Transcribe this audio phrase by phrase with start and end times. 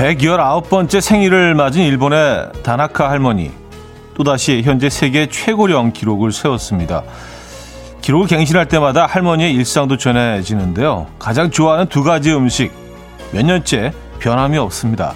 [0.00, 3.50] 119번째 생일을 맞은 일본의 다나카 할머니.
[4.14, 7.02] 또다시 현재 세계 최고령 기록을 세웠습니다.
[8.00, 11.06] 기록을 갱신할 때마다 할머니의 일상도 전해지는데요.
[11.18, 12.72] 가장 좋아하는 두 가지 음식.
[13.30, 15.12] 몇 년째 변함이 없습니다.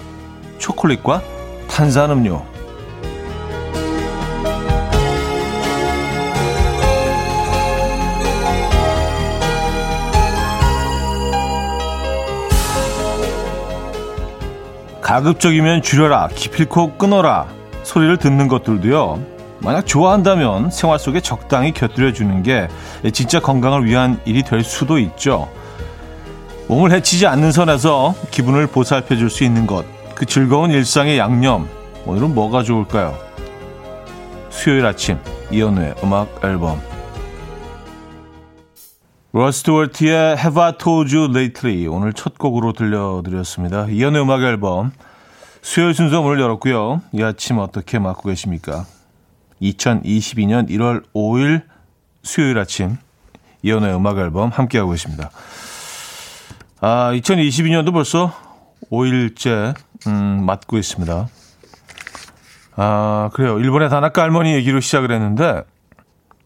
[0.59, 1.23] 초콜릿과
[1.67, 2.54] 탄산음료.
[15.05, 17.45] 가급적이면 줄여라, 기필코 끊어라
[17.83, 19.19] 소리를 듣는 것들도요.
[19.59, 22.67] 만약 좋아한다면 생활 속에 적당히 곁들여 주는 게
[23.13, 25.47] 진짜 건강을 위한 일이 될 수도 있죠.
[26.67, 29.85] 몸을 해치지 않는 선에서 기분을 보살펴 줄 수 있는 것.
[30.15, 31.69] 그 즐거운 일상의 양념.
[32.07, 33.15] 오늘은 뭐가 좋을까요?
[34.49, 35.19] 수요일 아침
[35.51, 36.81] 이연우의 음악 앨범
[39.35, 43.87] 로스트월트의 Have I Told You Lately 오늘 첫 곡으로 들려드렸습니다.
[43.87, 44.93] 이연의 음악 앨범
[45.61, 47.01] 수요일 순서 문을 열었고요.
[47.11, 48.85] 이 아침 어떻게 맞고 계십니까?
[49.61, 51.63] 2022년 1월 5일
[52.23, 52.95] 수요일 아침
[53.61, 55.31] 이연의 음악 앨범 함께하고 계십니다.
[56.79, 58.33] 아, 2022년도 벌써
[58.89, 59.75] 5일째
[60.07, 61.27] 음, 맞고 있습니다.
[62.77, 63.59] 아, 그래요.
[63.59, 65.63] 일본의 다나카 할머니 얘기로 시작을 했는데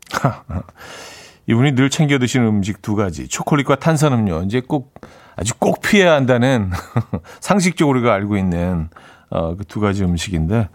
[1.50, 3.28] 이분이 늘 챙겨 드시는 음식 두 가지.
[3.28, 4.44] 초콜릿과 탄산음료.
[4.44, 4.94] 이제 꼭,
[5.36, 6.70] 아주 꼭 피해야 한다는
[7.42, 8.90] 상식적으로 우리가 알고 있는
[9.32, 10.70] 어, 그 두 가지 음식인데.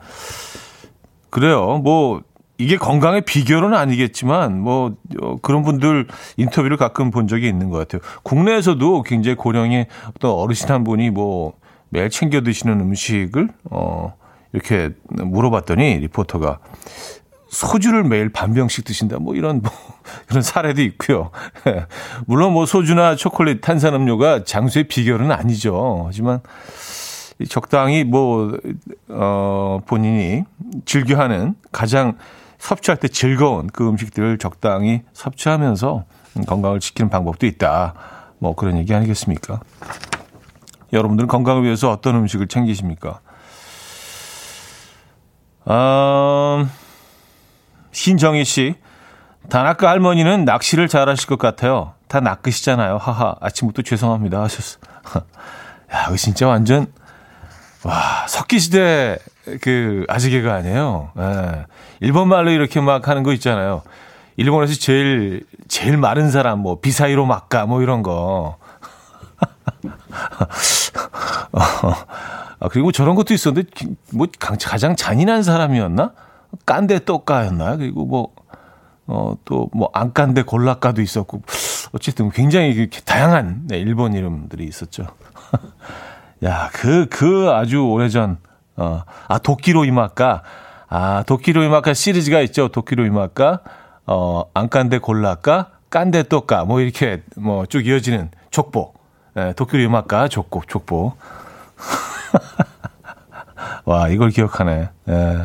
[1.31, 1.79] 그래요.
[1.79, 2.23] 뭐,
[2.59, 6.09] 이게 건강의 비결은 아니겠지만, 뭐, 어, 그런 분들
[6.39, 8.01] 인터뷰를 가끔 본 적이 있는 것 같아요.
[8.25, 9.87] 국내에서도 굉장히 고령의
[10.17, 11.55] 어떤 어르신 한 분이 뭐,
[11.89, 14.15] 매일 챙겨 드시는 음식을, 어,
[14.53, 16.59] 이렇게 물어봤더니 리포터가
[17.55, 19.19] 소주를 매일 반 병씩 드신다.
[19.19, 19.73] 뭐 이런 뭐
[20.27, 21.31] 그런 사례도 있고요.
[22.27, 26.05] 물론 뭐 소주나 초콜릿, 탄산음료가 장수의 비결은 아니죠.
[26.07, 26.41] 하지만
[27.49, 28.59] 적당히 뭐
[29.09, 30.45] 어, 본인이
[30.85, 32.19] 즐겨하는 가장
[32.59, 36.05] 섭취할 때 즐거운 그 음식들을 적당히 섭취하면서
[36.47, 37.95] 건강을 지키는 방법도 있다.
[38.39, 39.61] 뭐 그런 얘기 아니겠습니까?
[40.93, 43.21] 여러분들은 건강을 위해서 어떤 음식을 챙기십니까?
[45.69, 46.71] 음,
[48.05, 48.75] 신정희 씨,
[49.49, 51.95] 다나카 할머니는 낚시를 잘하실 것 같아요.
[52.07, 52.99] 다 낚으시잖아요.
[52.99, 53.35] 하하.
[53.41, 54.43] 아침부터 죄송합니다.
[54.43, 54.79] 하셨어.
[55.91, 56.93] 야, 이거 진짜 완전,
[57.83, 59.17] 와, 석기시대
[59.63, 61.13] 그 아지개가 아니에요.
[61.19, 61.65] 예.
[62.01, 63.81] 일본 말로 이렇게 막 하는 거 있잖아요.
[64.37, 68.59] 일본에서 제일, 제일 마른 사람, 뭐, 비사이로 막가, 뭐 이런 거.
[71.55, 73.71] 아, 그리고 저런 것도 있었는데,
[74.13, 76.13] 뭐, 가장 잔인한 사람이었나?
[76.67, 77.77] 깐데 또까였나?
[77.77, 78.29] 그리고 뭐,
[79.07, 81.43] 어, 또, 뭐, 안 깐데 골라까도 있었고,
[81.93, 85.07] 어쨌든 굉장히 다양한 네, 일본 이름들이 있었죠.
[86.45, 88.39] 야, 그, 그 아주 오래전,
[88.77, 90.43] 어, 아, 도끼로 이마까,
[90.89, 92.69] 아, 도끼로 이마까 시리즈가 있죠.
[92.69, 93.61] 도끼로 이마까,
[94.07, 98.95] 어, 안 깐데 골라까, 깐데 또까, 뭐 이렇게, 뭐 쭉 이어지는 족보.
[99.37, 101.13] 예, 도끼로 이마까, 족보, 족보.
[103.85, 104.89] 와, 이걸 기억하네.
[105.09, 105.39] 예.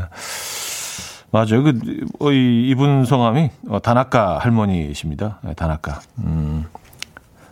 [1.31, 1.63] 맞아요.
[1.63, 1.79] 그,
[2.19, 5.39] 어, 이, 이분 성함이 어, 다나카 할머니이십니다.
[5.43, 6.01] 네, 다나카.
[6.19, 6.65] 음.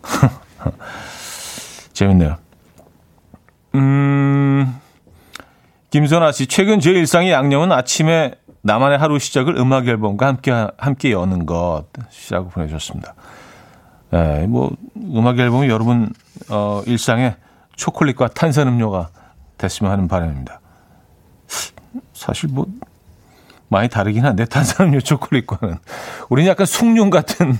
[1.92, 2.36] 재밌네요.
[3.74, 4.80] 음,
[5.90, 11.46] 김선아 씨, 최근 제 일상의 양념은 아침에 나만의 하루 시작을 음악 앨범과 함께, 함께 여는
[11.46, 13.14] 것이라고 보내주셨습니다.
[14.10, 16.12] 네, 뭐, 음악 앨범이 여러분,
[16.50, 17.36] 어, 일상에
[17.76, 19.10] 초콜릿과 탄산음료가
[19.58, 20.60] 됐으면 하는 바람입니다.
[22.12, 22.66] 사실 뭐,
[23.68, 25.78] 많이 다르긴 한데 탄산음료 초콜릿과는
[26.28, 27.58] 우리는 약간 숭늉 같은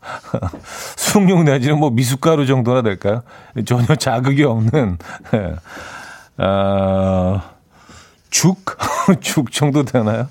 [0.96, 3.22] 숭늉 내지는 뭐 미숫가루 정도나 될까요?
[3.66, 4.98] 전혀 자극이 없는
[5.34, 5.56] 예.
[6.42, 7.42] 어,
[8.30, 8.64] 죽?
[9.20, 10.28] 죽 정도 되나요?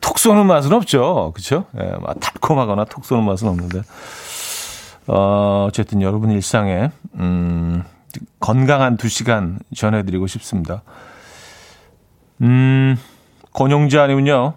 [0.00, 1.32] 톡 쏘는 맛은 없죠.
[1.34, 1.66] 그렇죠?
[1.80, 3.82] 예, 막 달콤하거나 톡 쏘는 맛은 없는데
[5.06, 7.82] 어, 어쨌든 여러분 일상에 음,
[8.40, 10.82] 건강한 두 시간 전해드리고 싶습니다.
[12.42, 12.96] 음,
[13.52, 14.54] 권용재 아니면요.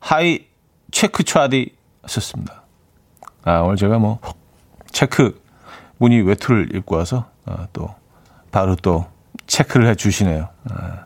[0.00, 0.46] Hi
[0.90, 2.62] 체크 차디 하셨습니다.
[3.44, 4.18] 아, 오늘 제가 뭐,
[4.90, 5.40] 체크
[5.98, 7.94] 문의 외투를 입고 와서, 아, 또,
[8.50, 9.06] 바로 또,
[9.46, 10.48] 체크를 해 주시네요.
[10.70, 11.04] 아,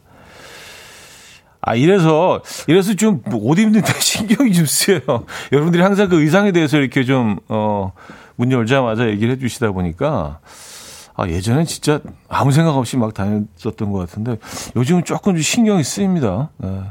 [1.63, 5.27] 아, 이래서, 이래서 좀 옷 입는데 신경이 좀 쓰여요.
[5.53, 7.93] 여러분들이 항상 그 의상에 대해서 이렇게 좀, 어,
[8.37, 10.41] 문 열자마자 얘기를 해 주시다 보니까,
[11.21, 14.39] 아, 예전엔 진짜 아무 생각 없이 막 다녔었던 것 같은데
[14.75, 16.49] 요즘은 조금 좀 신경이 쓰입니다.
[16.57, 16.83] 네.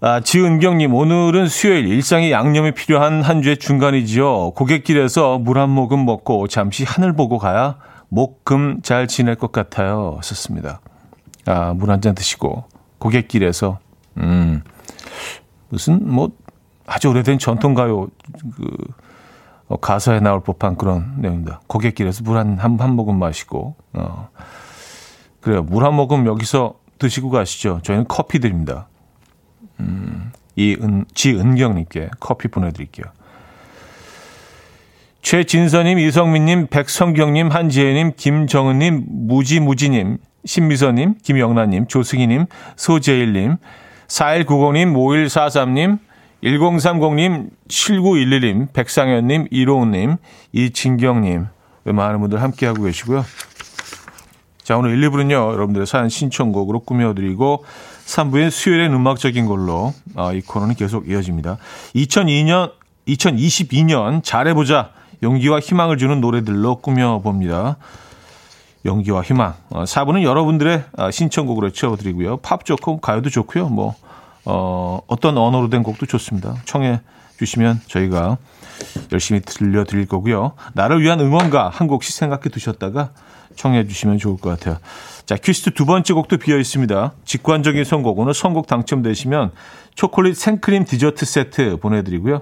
[0.00, 4.52] 아, 지은경님, 오늘은 수요일 일상에 양념이 필요한 한 주의 중간이지요.
[4.52, 7.78] 고갯길에서 물 한 모금 먹고 잠시 하늘 보고 가야
[8.08, 10.20] 목, 금 잘 지낼 것 같아요.
[10.22, 10.80] 썼습니다.
[11.46, 12.64] 아, 물 한 잔 드시고,
[12.98, 13.80] 고갯길에서,
[14.18, 14.62] 음,
[15.68, 16.30] 무슨, 뭐,
[16.86, 18.06] 아주 오래된 전통가요,
[18.56, 18.76] 그,
[19.68, 21.60] 어, 가사에 나올 법한 그런 내용입니다.
[21.66, 24.28] 고갯길에서 물 한, 한, 한 모금 마시고, 어.
[25.40, 25.62] 그래요.
[25.62, 27.80] 물 한 모금 여기서 드시고 가시죠.
[27.82, 28.88] 저희는 커피 드립니다.
[29.80, 33.06] 음, 이은, 지은경님께 커피 보내드릴게요.
[35.22, 43.56] 최진서님, 이성민님, 백성경님, 한지혜님, 김정은님, 무지무지님, 신미서님, 김영란님, 조승희님, 소재일님,
[44.06, 45.98] 4190님, 5143님,
[46.42, 50.16] 1030님, 7911님, 백상현님, 이로운님,
[50.52, 51.46] 이진경님,
[51.84, 53.24] 많은 분들 함께하고 계시고요.
[54.62, 57.64] 자, 오늘 1, 2부는요, 여러분들의 사연 신청곡으로 꾸며드리고,
[58.06, 61.58] 3부의 수요일엔 음악적인 걸로, 아, 이 코너는 계속 이어집니다.
[61.94, 62.72] 2002년,
[63.08, 64.92] 2022년 잘해보자,
[65.22, 67.76] 용기와 희망을 주는 노래들로 꾸며봅니다.
[68.84, 69.54] 용기와 희망.
[69.70, 72.36] 4부는 어, 여러분들의 아, 신청곡으로 채워드리고요.
[72.38, 73.68] 팝 좋고, 가요도 좋고요.
[73.68, 73.96] 뭐,
[74.48, 76.56] 어, 어떤 언어로 된 곡도 좋습니다.
[76.64, 77.00] 청해
[77.38, 78.38] 주시면 저희가
[79.12, 80.52] 열심히 들려드릴 거고요.
[80.72, 83.12] 나를 위한 응원가 한 곡씩 생각해 두셨다가
[83.56, 84.78] 청해 주시면 좋을 것 같아요.
[85.26, 87.12] 자, 퀴스트 두 번째 곡도 비어 있습니다.
[87.26, 88.18] 직관적인 선곡.
[88.18, 89.52] 오늘 선곡 당첨되시면
[89.94, 92.40] 초콜릿 생크림 디저트 세트 보내드리고요.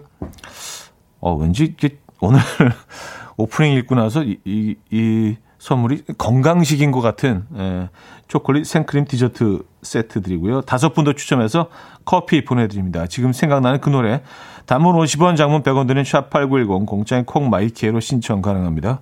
[1.21, 1.75] 어, 왠지
[2.21, 2.39] 오늘
[3.37, 7.89] 오프닝 읽고 나서 이, 이, 이 선물이 건강식인 것 같은 예,
[8.29, 10.61] 초콜릿 생크림 디저트 세트 드리고요.
[10.63, 11.69] 다섯 분 더 추첨해서
[12.05, 13.07] 커피 보내드립니다.
[13.07, 14.23] 지금 생각나는 그 노래
[14.67, 19.01] 단문 50원 장문 100원 드는 샵8910 공짜인 콩마이키로 신청 가능합니다.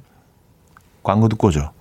[1.02, 1.73] 광고 듣고 오죠.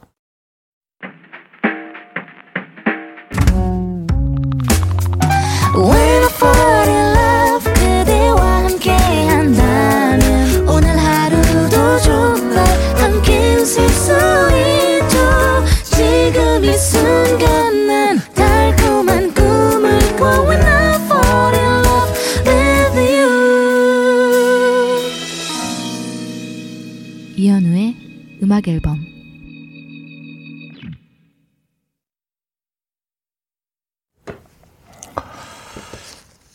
[28.53, 29.03] 음악 앨범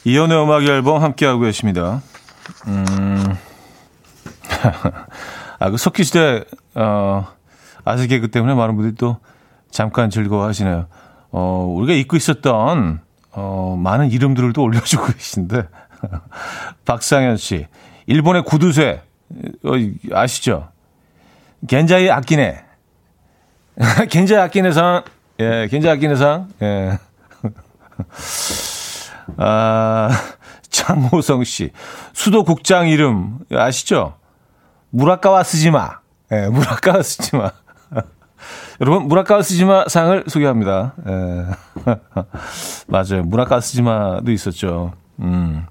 [0.05, 2.01] 이연의 음악 앨범 함께하고 계십니다.
[2.69, 3.37] 음.
[5.59, 6.45] 아, 그 석기 시대,
[6.77, 7.27] 어,
[7.85, 9.17] 아재 개그 때문에 많은 분들이 또
[9.73, 10.87] 잠깐 즐거워하시네요.
[11.33, 13.01] 어, 우리가 잊고 있었던,
[13.33, 15.65] 어, 많은 이름들을 또 올려주고 계신데.
[16.85, 17.67] 박상현 씨.
[18.07, 19.03] 일본의 구두쇠.
[19.65, 19.73] 어,
[20.13, 20.69] 아시죠?
[21.67, 22.65] 겐자이 아끼네.
[24.11, 25.03] 겐자이 아끼네 상.
[25.41, 26.49] 예, 겐자이 아끼네 상.
[26.63, 26.99] 예.
[29.37, 30.11] 아,
[30.69, 31.71] 장호성 씨.
[32.13, 34.15] 수도 국장 이름 아시죠?
[34.91, 36.01] 무라카와 쓰지마.
[36.33, 37.51] 예, 무라카와 쓰지마.
[38.81, 40.95] 여러분, 무라카와 쓰지마 상을 소개합니다.
[41.09, 41.47] 예.
[42.87, 43.23] 맞아요.
[43.25, 44.93] 무라카와 쓰지마도 있었죠.
[45.21, 45.67] 음.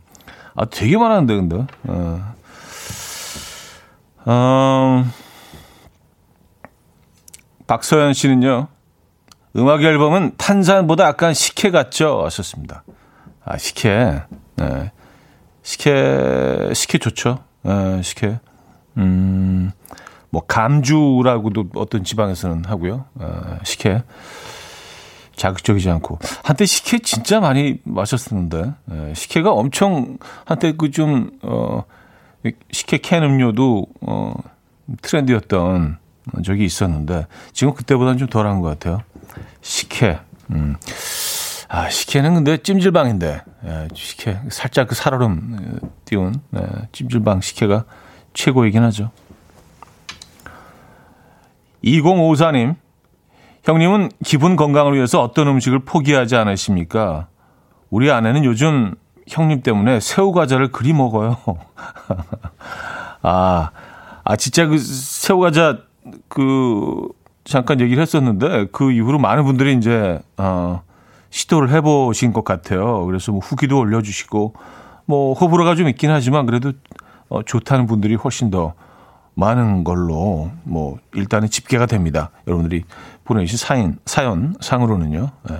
[0.55, 1.65] 아, 되게 많았는데, 근데.
[1.87, 2.33] 어.
[4.27, 5.11] 음,
[7.67, 8.67] 박서연 씨는요,
[9.57, 12.23] 음악 앨범은 탄산보다 약간 식혜 같죠?
[12.25, 12.83] 하셨습니다.
[13.43, 14.23] 아, 식혜.
[14.55, 14.91] 네.
[15.63, 17.39] 식혜, 식혜 좋죠?
[17.63, 18.39] 네, 식혜.
[18.97, 19.71] 음,
[20.29, 23.05] 뭐, 감주라고도 어떤 지방에서는 하고요.
[23.15, 24.03] 어, 식혜.
[25.35, 26.19] 자극적이지 않고.
[26.43, 31.83] 한때 식혜 진짜 많이 마셨었는데, 예, 식혜가 엄청, 한때 그 좀, 어,
[32.71, 34.33] 식혜 캔 음료도, 어,
[35.01, 35.99] 트렌드였던
[36.43, 39.01] 적이 있었는데 지금 그때보다는 좀 덜한 것 같아요.
[39.61, 40.19] 식혜.
[40.51, 40.75] 음.
[41.69, 44.39] 아, 식혜는 근데 찜질방인데, 예, 식혜.
[44.49, 46.61] 살짝 그 살얼음 띄운, 예,
[46.93, 47.83] 찜질방 식혜가
[48.33, 49.11] 최고이긴 하죠.
[51.83, 52.75] 2054님,
[53.63, 57.27] 형님은 기분 건강을 위해서 어떤 음식을 포기하지 않으십니까?
[57.89, 58.95] 우리 아내는 요즘
[59.27, 61.37] 형님 때문에 새우 과자를 그리 먹어요.
[63.21, 63.71] 아,
[64.23, 65.79] 아, 진짜 그 새우 과자
[66.27, 67.07] 그
[67.43, 70.81] 잠깐 얘기를 했었는데 그 이후로 많은 분들이 이제 어
[71.29, 73.05] 시도를 해보신 것 같아요.
[73.05, 74.53] 그래서 뭐 후기도 올려주시고
[75.05, 76.73] 뭐 호불호가 좀 있긴 하지만 그래도
[77.29, 78.73] 어, 좋다는 분들이 훨씬 더
[79.33, 82.31] 많은 걸로 뭐 일단은 집계가 됩니다.
[82.47, 82.83] 여러분들이
[83.23, 85.29] 보내주신 사연 사연 상으로는요.
[85.51, 85.55] 예.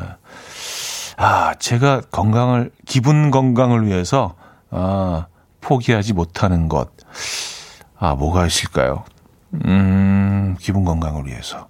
[1.18, 4.36] 아 제가 건강을 기분 건강을 위해서
[4.72, 5.28] 아
[5.62, 6.90] 포기하지 못하는 것.
[8.00, 9.04] 아 뭐가 있을까요?
[9.54, 11.68] 음, 기분 건강을 위해서.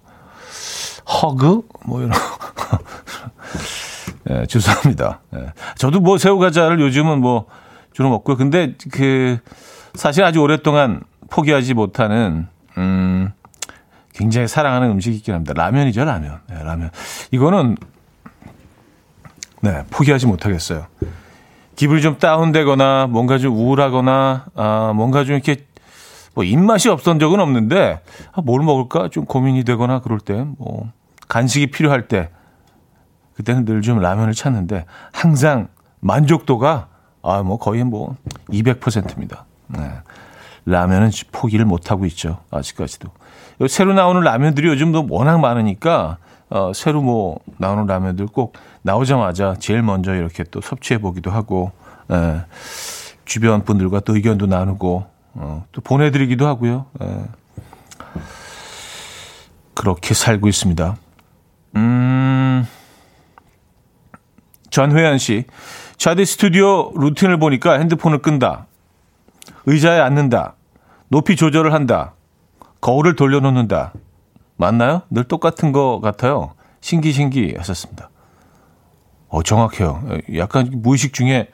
[1.06, 1.62] 허그?
[1.84, 2.12] 뭐 이런.
[4.30, 5.20] 예, 죄송합니다.
[5.36, 5.52] 예.
[5.76, 7.46] 저도 뭐 새우 과자를 요즘은 뭐
[7.92, 8.36] 주로 먹고요.
[8.36, 9.38] 근데 그
[9.94, 13.32] 사실 아주 오랫동안 포기하지 못하는 음
[14.12, 15.54] 굉장히 사랑하는 음식이 있긴 합니다.
[15.56, 16.40] 라면이죠, 라면.
[16.48, 16.90] 네, 라면.
[17.30, 17.76] 이거는
[19.60, 20.86] 네, 포기하지 못하겠어요.
[21.76, 25.64] 기분이 좀 다운되거나 뭔가 좀 우울하거나 아, 뭔가 좀 이렇게
[26.38, 28.00] 뭐 입맛이 없던 적은 없는데
[28.32, 30.88] 아, 뭘 먹을까 좀 고민이 되거나 그럴 때 뭐
[31.26, 32.30] 간식이 필요할 때
[33.34, 35.66] 그때는 늘 좀 라면을 찾는데 항상
[35.98, 36.86] 만족도가
[37.22, 38.14] 아 뭐 거의 뭐
[38.50, 39.46] 200%입니다.
[39.66, 39.80] 네.
[40.64, 43.08] 라면은 포기를 못 하고 있죠 아직까지도.
[43.68, 46.18] 새로 나오는 라면들이 요즘도 워낙 많으니까
[46.50, 48.52] 어, 새로 뭐 나오는 라면들 꼭
[48.82, 51.72] 나오자마자 제일 먼저 이렇게 또 섭취해 보기도 하고
[52.12, 52.42] 예,
[53.24, 56.86] 주변 분들과 또 의견도 나누고 어, 또 보내드리기도 하고요.
[57.00, 57.24] 예.
[59.74, 60.96] 그렇게 살고 있습니다.
[61.76, 62.66] 음,
[64.70, 65.44] 전회연 씨,
[65.96, 68.66] 차디 스튜디오 루틴을 보니까 핸드폰을 끈다.
[69.66, 70.56] 의자에 앉는다.
[71.08, 72.14] 높이 조절을 한다.
[72.80, 73.92] 거울을 돌려놓는다.
[74.56, 75.02] 맞나요?
[75.08, 76.54] 늘 똑같은 것 같아요.
[76.80, 78.10] 신기신기 하셨습니다.
[79.28, 80.02] 어, 정확해요.
[80.36, 81.48] 약간 무의식 중에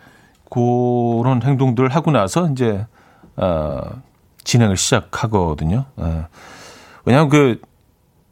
[0.50, 2.86] 그런 행동들을 하고 나서 이제,
[3.36, 4.02] 어,
[4.44, 5.84] 진행을 시작하거든요.
[5.96, 6.26] 어.
[7.04, 7.60] 왜냐하면 그,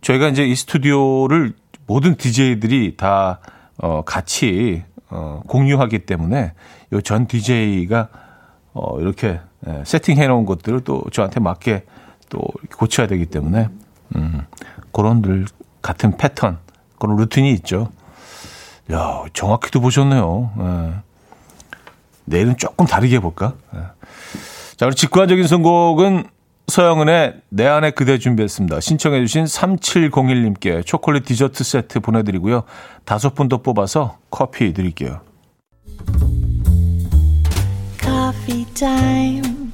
[0.00, 1.54] 저희가 이제 이 스튜디오를
[1.86, 3.40] 모든 DJ들이 다,
[3.78, 6.52] 어, 같이, 어, 공유하기 때문에
[6.92, 8.08] 요전 DJ가,
[8.74, 11.84] 어, 이렇게 예, 세팅해 놓은 것들을 또 저한테 맞게
[12.28, 12.40] 또
[12.76, 13.68] 고쳐야 되기 때문에,
[14.16, 14.46] 음,
[14.92, 15.46] 그런 늘
[15.82, 16.58] 같은 패턴,
[16.98, 17.90] 그런 루틴이 있죠.
[18.92, 20.50] 야, 정확히도 보셨네요.
[20.58, 20.94] 예.
[22.24, 23.54] 내일은 조금 다르게 해볼까?
[23.74, 23.80] 예.
[24.82, 26.24] 자, 우리 직관적인 선곡은
[26.66, 28.80] 서영은의 내 안에 그대 준비했습니다.
[28.80, 32.64] 신청해 주신 3701님께 초콜릿 디저트 세트 보내드리고요.
[33.04, 35.20] 다섯 분 더 뽑아서 커피 드릴게요.
[38.00, 39.70] Coffee time.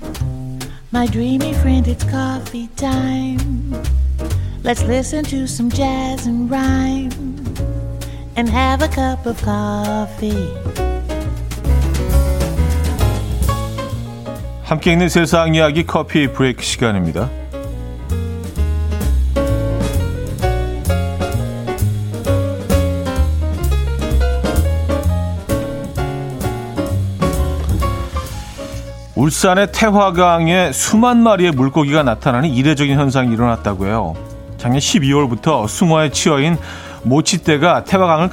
[0.93, 3.73] My dreamy friend, it's coffee time.
[4.63, 7.09] Let's listen to some jazz and rhyme
[8.37, 10.98] and have a cup of coffee.
[14.69, 17.31] 함께 있는 세상 이야기 커피 브레이크 시간입니다.
[29.17, 34.15] 울산의 태화강에 수만 마리의 물고기가 나타나는 이례적인 현상이 일어났다고 해요.
[34.59, 36.59] 작년 12월부터 숭어에 치어인
[37.09, 38.29] 모치대가 태화강을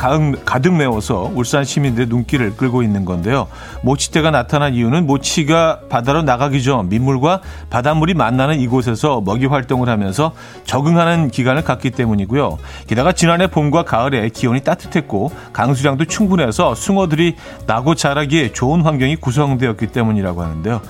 [0.46, 3.48] 가득 메워서 울산 시민들의 눈길을 끌고 있는 건데요.
[3.82, 10.34] 모치대가 나타난 이유는 모치가 바다로 나가기 전 민물과 바닷물이 만나는 이곳에서 먹이 활동을 하면서
[10.66, 12.58] 적응하는 기간을 갖기 때문이고요.
[12.88, 20.44] 게다가 지난해 봄과 가을에 기온이 따뜻했고 강수량도 충분해서 숭어들이 나고 자라기에 좋은 환경이 구성되었기 때문이라고
[20.44, 20.82] 하는데요.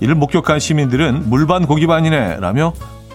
[0.00, 2.72] 이를 목격한 시민들은 물반 고기반이네 라며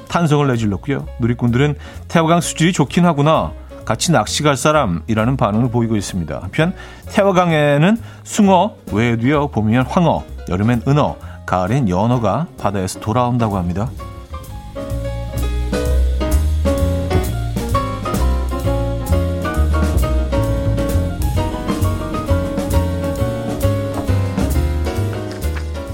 [0.07, 1.05] 탄성을 내질렀고요.
[1.19, 1.75] 누리꾼들은
[2.07, 3.51] 태화강 수질이 좋긴 하구나.
[3.89, 6.37] 같이 낚시 갈 사람이라는 반응을 보이고 있습니다.
[6.43, 6.75] 한편
[7.07, 11.15] 태화강에는 숭어 외에도요 봄이면 황어, 여름엔 은어,
[11.47, 13.89] 가을엔 연어가 바다에서 돌아온다고 합니다.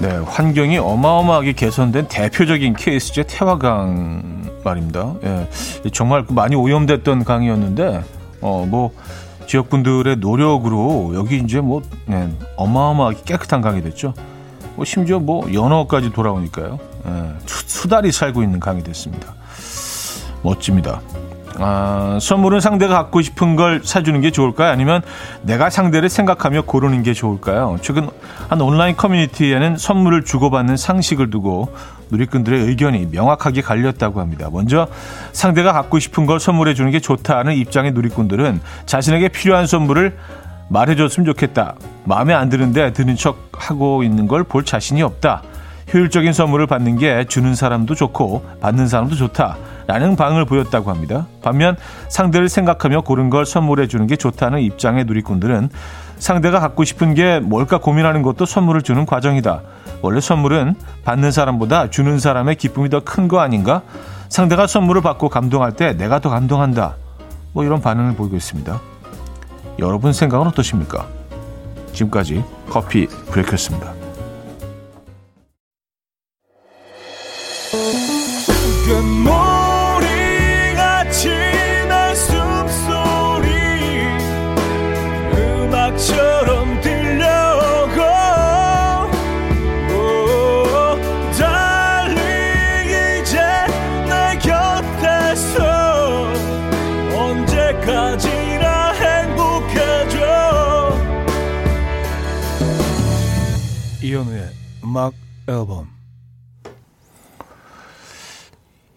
[0.02, 3.24] 네, 환경이 어마어마하게 개선된 대표적인 케이스죠.
[3.24, 5.14] 태화강 말입니다.
[5.24, 5.48] 예,
[5.94, 8.04] 정말 많이 오염됐던 강이었는데,
[8.42, 8.92] 어, 뭐,
[9.48, 14.14] 지역 분들의 노력으로 여기 이제 뭐, 예, 어마어마하게 깨끗한 강이 됐죠.
[14.76, 16.80] 뭐, 심지어 뭐, 연어까지 돌아오니까요.
[17.08, 19.34] 예, 수, 달이 살고 있는 강이 됐습니다.
[20.42, 21.02] 멋집니다.
[21.58, 24.72] 아, 선물은 상대가 갖고 싶은 걸 사주는 게 좋을까요?
[24.72, 25.02] 아니면
[25.42, 27.78] 내가 상대를 생각하며 고르는 게 좋을까요?
[27.82, 28.10] 최근
[28.50, 31.74] 한 온라인 커뮤니티에는 선물을 주고받는 상식을 두고
[32.12, 34.50] 누리꾼들의 의견이 명확하게 갈렸다고 합니다.
[34.52, 34.88] 먼저
[35.32, 40.18] 상대가 갖고 싶은 걸 선물해 주는 게 좋다는 입장의 누리꾼들은 자신에게 필요한 선물을
[40.70, 41.76] 말해줬으면 좋겠다.
[42.06, 45.44] 마음에 안 드는데 드는 척 하고 있는 걸 볼 자신이 없다.
[45.94, 49.58] 효율적인 선물을 받는 게 주는 사람도 좋고 받는 사람도 좋다.
[49.88, 51.28] 라는 방을 보였다고 합니다.
[51.44, 51.78] 반면
[52.10, 55.70] 상대를 생각하며 고른 걸 선물해 주는 게 좋다는 입장의 누리꾼들은
[56.18, 59.62] 상대가 갖고 싶은 게 뭘까 고민하는 것도 선물을 주는 과정이다.
[60.02, 63.82] 원래 선물은 받는 사람보다 주는 사람의 기쁨이 더 큰 거 아닌가?
[64.30, 66.96] 상대가 선물을 받고 감동할 때 내가 더 감동한다.
[67.54, 68.80] 뭐 이런 반응을 보이고 있습니다.
[69.80, 71.06] 여러분 생각은 어떠십니까?
[71.94, 74.05] 지금까지 커피 브레이크였습니다.
[104.96, 105.14] 음악
[105.50, 105.90] 앨범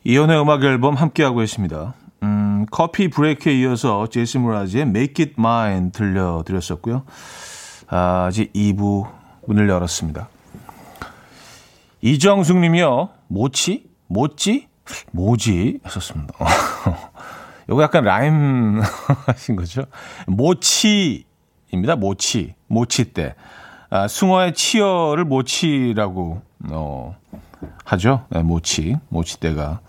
[0.04, 1.94] 이연우의 음악 앨범 함께하고 계십니다.
[2.22, 7.02] 음, 커피 브레이크에 이어서 제이슨 무라지의 Make It Mine 들려드렸었고요.
[7.88, 9.10] 아, 이제 2부
[9.48, 10.28] 문을 열었습니다.
[12.00, 13.08] 이정숙 님이요.
[13.26, 13.90] 모치?
[14.06, 14.68] 모찌?
[15.10, 15.80] 모지?
[15.82, 16.32] 하셨습니다.
[17.68, 18.80] 요거 약간 라임
[19.26, 19.84] 하신 거죠.
[20.28, 21.96] 모치입니다.
[21.96, 22.54] 모치.
[22.68, 23.34] 모치 때.
[23.90, 27.16] 아, 숭어의 치어를 모치라고, 어,
[27.84, 28.24] 하죠.
[28.28, 28.96] 네, 모치.
[29.08, 29.80] 모치 때가.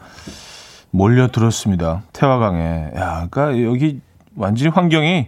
[0.92, 2.04] 몰려들었습니다.
[2.14, 2.92] 태화강에.
[2.96, 4.02] 야, 그러니까 여기
[4.36, 5.28] 완전히 환경이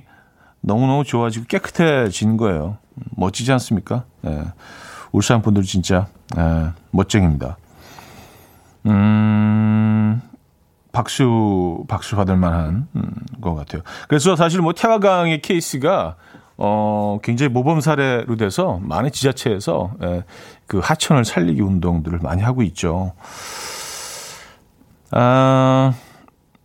[0.61, 2.77] 너무너무 좋아지고 깨끗해진 거예요.
[3.17, 4.05] 멋지지 않습니까?
[4.25, 4.45] 예.
[5.11, 7.57] 울산 분들 진짜 예, 멋쟁입니다.
[8.85, 10.21] 음,
[10.91, 13.11] 박수 박수 받을 만한 음,
[13.41, 13.81] 것 같아요.
[14.07, 16.15] 그래서 사실 뭐 태화강의 케이스가
[16.63, 20.23] 어, 굉장히 모범 사례로 돼서 많은 지자체에서 예,
[20.67, 23.13] 그 하천을 살리기 운동들을 많이 하고 있죠.
[25.09, 25.95] 아,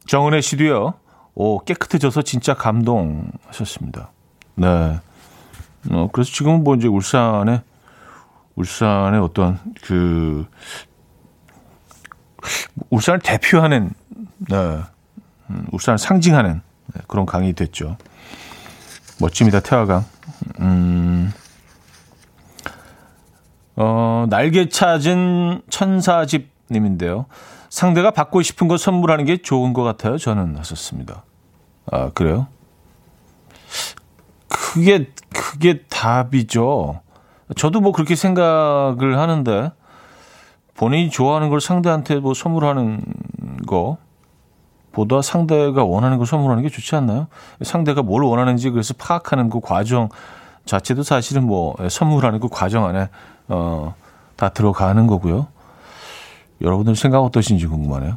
[0.06, 0.92] 정은혜 씨도요.
[1.34, 4.10] 오, 깨끗해져서 진짜 감동하셨습니다.
[4.56, 5.00] 네.
[5.90, 7.62] 어, 그래서 지금은 뭐 이제 울산에,
[8.54, 10.46] 울산의 어떤 그,
[12.90, 13.92] 울산을 대표하는,
[14.50, 14.56] 네.
[15.48, 16.60] 음, 울산을 상징하는
[16.92, 17.96] 네, 그런 강이 됐죠.
[19.18, 20.04] 멋집니다, 태화강.
[20.60, 21.32] 음,
[23.76, 27.26] 어, 날개 찾은 천사집님인데요.
[27.68, 30.18] 상대가 받고 싶은 거 선물하는 게 좋은 것 같아요.
[30.18, 31.24] 저는 하셨습니다.
[31.90, 32.46] 아, 그래요?
[34.48, 37.00] 그게, 그게 답이죠.
[37.56, 39.72] 저도 뭐 그렇게 생각을 하는데,
[40.74, 43.02] 본인이 좋아하는 걸 상대한테 뭐 선물하는
[43.66, 43.98] 거,
[44.96, 47.26] 보다 상대가 원하는 걸 선물하는 게 좋지 않나요?
[47.60, 50.08] 상대가 뭘 원하는지 그래서 파악하는 그 과정
[50.64, 53.10] 자체도 사실은 뭐 선물하는 그 과정 안에,
[53.48, 53.94] 어,
[54.36, 55.48] 다 들어가는 거고요.
[56.62, 58.16] 여러분들 생각 어떠신지 궁금하네요.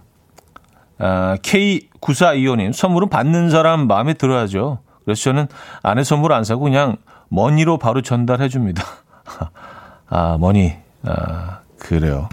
[1.00, 4.80] 아, K9425님, 선물은 받는 사람 마음에 들어야죠.
[5.04, 5.48] 그래서 저는
[5.84, 6.96] 아내 선물 안 사고 그냥
[7.28, 8.84] 머니로 바로 전달해 줍니다.
[10.08, 10.76] 아, 머니.
[11.04, 12.30] 아, 그래요.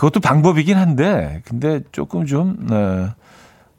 [0.00, 3.08] 그것도 방법이긴 한데, 근데 조금 좀, 네,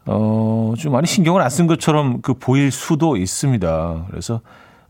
[0.05, 4.05] 어, 좀 많이 신경을 안 쓴 것처럼 그 보일 수도 있습니다.
[4.07, 4.41] 그래서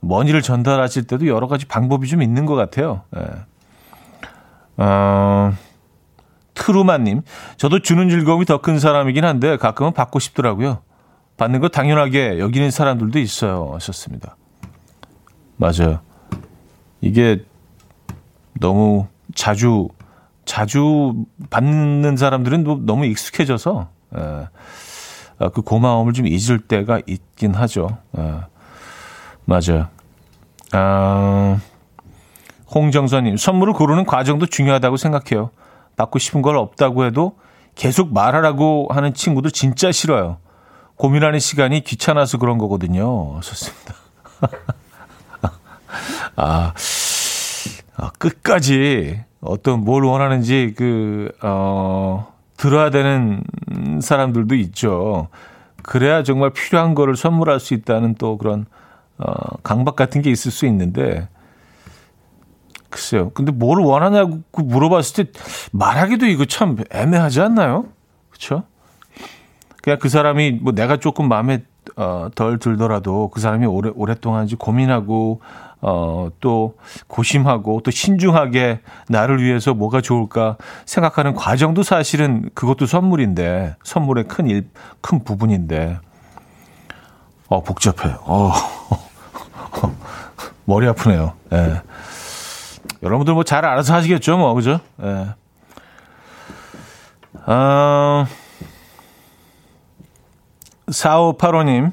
[0.02, 3.04] 머니를 전달하실 때도 여러 가지 방법이 좀 있는 것 같아요.
[3.12, 3.22] 네.
[4.76, 5.54] 어,
[6.54, 7.22] 트루마님,
[7.56, 10.80] 저도 주는 즐거움이 더 큰 사람이긴 한데 가끔은 받고 싶더라고요.
[11.38, 13.70] 받는 거 당연하게 여기는 사람들도 있어요.
[13.76, 14.36] 하셨습니다.
[15.56, 16.02] 맞아요.
[17.00, 17.46] 이게
[18.60, 19.88] 너무 자주,
[20.46, 24.48] 자주 받는 사람들은 너무 익숙해져서, 예,
[25.40, 27.98] 아, 그 고마움을 좀 잊을 때가 있긴 하죠.
[28.18, 28.42] 예,
[29.46, 29.88] 맞아요.
[30.72, 31.60] 아,
[32.74, 35.52] 홍정선님, 선물을 고르는 과정도 중요하다고 생각해요.
[35.98, 37.38] 받고 싶은 걸 없다고 해도
[37.76, 40.38] 계속 말하라고 하는 친구도 진짜 싫어요.
[40.96, 43.40] 고민하는 시간이 귀찮아서 그런 거거든요.
[43.42, 43.96] 좋습니다.
[46.36, 46.74] 아,
[47.98, 53.44] 아, 끝까지 어떤 뭘 원하는지 그, 어, 들어야 되는
[54.02, 55.28] 사람들도 있죠.
[55.84, 58.66] 그래야 정말 필요한 거를 선물할 수 있다는 또 그런,
[59.18, 61.28] 어, 강박 같은 게 있을 수 있는데,
[62.90, 63.32] 글쎄요.
[63.32, 65.32] 근데 뭘 원하냐고 물어봤을 때
[65.72, 67.86] 말하기도 이거 참 애매하지 않나요?
[68.30, 68.64] 그렇죠?
[69.82, 71.64] 그냥 그 사람이 뭐 내가 조금 마음에
[71.96, 75.42] 어, 덜 들더라도 그 사람이 오래 오랫동안 이제 고민하고
[75.82, 76.76] 어, 또
[77.08, 84.70] 고심하고 또 신중하게 나를 위해서 뭐가 좋을까 생각하는 과정도 사실은 그것도 선물인데 선물의 큰 일,
[85.02, 86.00] 큰 부분인데
[87.48, 88.16] 어, 복잡해.
[88.22, 88.52] 어,
[90.66, 91.34] 머리 아프네요.
[91.52, 91.58] 예.
[91.58, 91.82] 네.
[93.04, 94.80] 여러분들 뭐 잘 알아서 하시겠죠, 뭐, 그죠?
[95.04, 95.28] 예.
[97.52, 98.26] 어,
[100.88, 101.92] 4585님.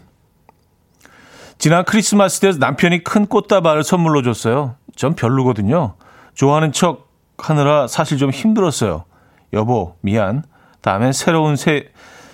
[1.58, 4.76] 지난 크리스마스 때 남편이 큰 꽃다발을 선물로 줬어요.
[4.94, 5.94] 전 별로거든요.
[6.34, 9.04] 좋아하는 척 하느라 사실 좀 힘들었어요.
[9.52, 10.44] 여보, 미안.
[10.82, 11.88] 다음엔 새로운 세,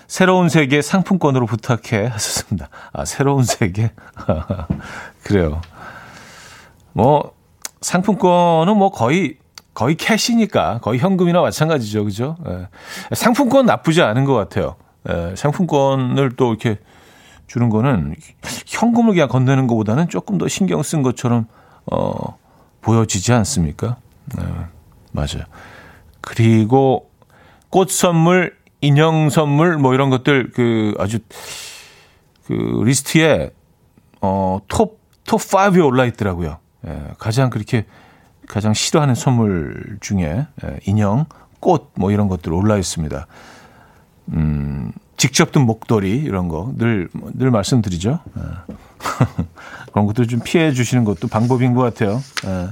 [0.07, 2.07] 새로운 세계 상품권으로 부탁해.
[2.07, 2.69] 하셨습니다.
[2.93, 3.93] 아, 새로운 세계?
[5.25, 5.63] 그래요.
[6.93, 7.33] 뭐,
[7.81, 9.39] 상품권은 뭐 거의
[9.73, 12.37] 거의 cash니까 거의 현금이나 마찬가지죠, 그죠?
[12.47, 12.69] 예.
[13.15, 14.77] 상품권 나쁘지 않은 것 같아요.
[15.09, 15.35] 예.
[15.35, 16.79] 상품권을 또 이렇게
[17.47, 18.15] 주는 거는
[18.67, 21.47] 현금을 그냥 건네는 것보다는 조금 더 신경 쓴 것처럼
[21.87, 22.39] 어,
[22.81, 23.97] 보여지지 않습니까?
[24.39, 24.45] 예.
[25.13, 25.45] 맞아요.
[26.21, 27.11] 그리고
[27.71, 31.19] 꽃 선물, 인형 선물 뭐 이런 것들 그 아주
[32.47, 33.51] 그 리스트에
[34.21, 36.59] 어, 톱, 톱 5에 올라 있더라고요.
[36.87, 37.87] 예, 가장 그렇게
[38.47, 41.27] 가장 싫어하는 선물 중에 예, 인형,
[41.61, 43.27] 꽃 뭐 이런 것들 올라 있습니다.
[44.33, 48.21] 음, 직접 든 목도리 이런 거 늘 늘 말씀드리죠.
[48.37, 48.43] 예.
[49.93, 52.23] 그런 것도 좀 피해 주시는 것도 방법인 것 같아요.
[52.47, 52.69] 예.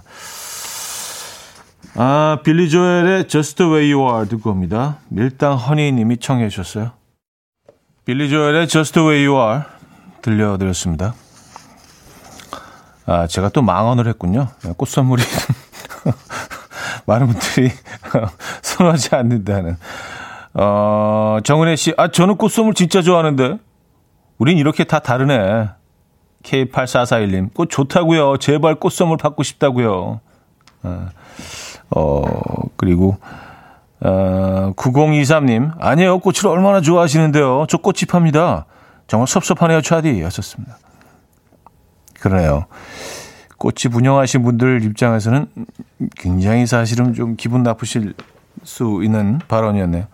[1.95, 4.99] 아, 빌리 조엘의 Just the Way You Are 듣고 옵니다.
[5.09, 6.93] 밀당 허니님이 청해 주셨어요.
[8.05, 9.63] 빌리 조엘의 Just the Way You Are
[10.23, 11.15] 들려드렸습니다.
[13.07, 14.49] 아, 제가 또 망언을 했군요.
[14.77, 15.23] 꽃 선물이
[17.07, 17.71] 많은 분들이
[18.63, 19.77] 선호하지 않는다는.
[20.55, 23.59] 어, 정은혜 씨, 아, 저는 꽃 선물 진짜 좋아하는데.
[24.39, 25.69] 우린 이렇게 다 다르네.
[26.43, 28.39] K8441님, 꽃 좋다고요.
[28.39, 30.21] 제발 꽃 선물 받고 싶다고요.
[30.83, 31.09] 어,
[31.95, 32.23] 어
[32.77, 33.17] 그리고
[34.01, 36.19] 어, 9023님, 아니에요.
[36.19, 37.67] 꽃을 얼마나 좋아하시는데요.
[37.69, 38.67] 저 꽃집합니다.
[39.07, 40.23] 정말 섭섭하네요, 차디.
[40.23, 40.77] 하셨습니다.
[42.19, 42.67] 그러네요.
[43.59, 45.47] 꽃집 운영하신 분들 입장에서는
[46.17, 48.15] 굉장히 사실은 좀 기분 나쁘실
[48.65, 50.07] 수 있는 발언이었네요.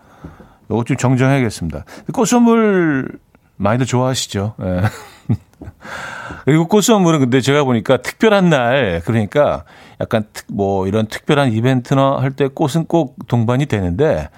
[0.69, 1.85] 이거 좀 정정해야겠습니다.
[2.13, 3.09] 꽃 선물
[3.57, 4.55] 많이들 좋아하시죠.
[4.61, 4.81] 예.
[6.45, 9.65] 그리고 꽃 선물은 근데 제가 보니까 특별한 날, 그러니까
[9.99, 14.29] 약간 특, 뭐 이런 특별한 이벤트나 할 때 꽃은 꼭 동반이 되는데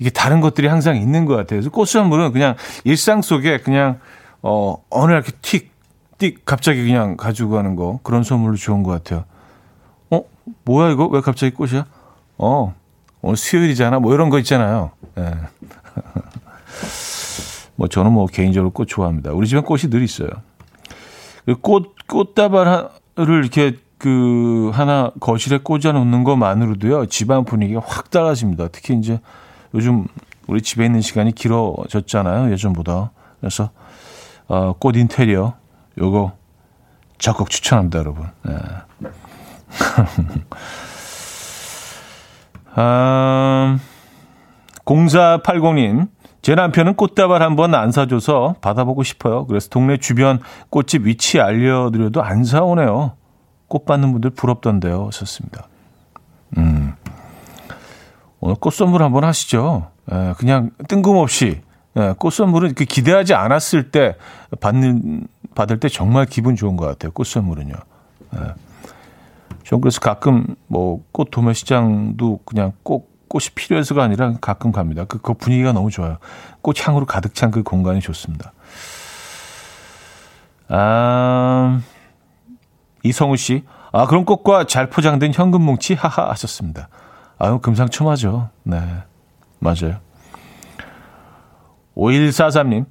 [0.00, 1.58] 이게 다른 것들이 항상 있는 것 같아요.
[1.58, 3.98] 그래서 꽃 선물은 그냥 일상 속에 그냥
[4.42, 5.72] 어, 어느 날 이렇게 틱,
[6.18, 9.24] 띡 갑자기 그냥 가지고 가는 거 그런 선물로 좋은 것 같아요.
[10.10, 10.22] 어,
[10.64, 11.06] 뭐야 이거?
[11.06, 11.86] 왜 갑자기 꽃이야?
[12.36, 12.74] 어,
[13.22, 13.98] 오늘 수요일이잖아.
[13.98, 14.90] 뭐 이런 거 있잖아요.
[15.18, 15.32] 예.
[17.76, 19.32] 뭐 저는 뭐 개인적으로 꽃 좋아합니다.
[19.32, 20.28] 우리 집엔 꽃이 늘 있어요.
[21.62, 28.68] 꽃 꽃다발을 이렇게 그 하나 거실에 꽂아 놓는 것만으로도요 집안 분위기가 확 달라집니다.
[28.68, 29.20] 특히 이제
[29.74, 30.06] 요즘
[30.46, 33.10] 우리 집에 있는 시간이 길어졌잖아요 예전보다.
[33.40, 33.70] 그래서
[34.48, 35.54] 어, 꽃 인테리어
[35.98, 36.38] 요거
[37.18, 38.26] 적극 추천합니다, 여러분.
[38.44, 38.54] 네.
[42.74, 43.78] 아,
[44.88, 46.08] 0480님,
[46.40, 49.46] 제 남편은 꽃다발 한번 안 사줘서 받아보고 싶어요.
[49.46, 53.12] 그래서 동네 주변 꽃집 위치 알려드려도 안 사오네요.
[53.66, 55.10] 꽃 받는 분들 부럽던데요.
[55.12, 55.68] 썼습니다.
[56.56, 56.94] 음.
[58.40, 59.90] 오늘 꽃 선물 한번 하시죠.
[60.10, 61.60] 예, 그냥 뜬금없이
[61.96, 64.16] 예, 꽃 선물은 그 기대하지 않았을 때
[64.60, 67.10] 받는 받을 때 정말 기분 좋은 것 같아요.
[67.12, 67.74] 꽃 선물은요.
[68.36, 68.38] 예.
[69.64, 75.04] 전 그래서 가끔 뭐 꽃 도매 시장도 그냥 꼭 꽃이 필요해서가 아니라 가끔 갑니다.
[75.04, 76.18] 그, 그 분위기가 너무 좋아요.
[76.62, 78.52] 꽃 향으로 가득 찬 그 공간이 좋습니다.
[80.68, 81.80] 아,
[83.02, 83.64] 이성우 씨.
[83.92, 86.88] 아, 그런 꽃과 잘 포장된 현금 뭉치 하하 하셨습니다.
[87.38, 88.50] 아유, 금상첨화죠.
[88.64, 88.80] 네.
[89.60, 89.96] 맞아요.
[91.96, 92.84] 5143님.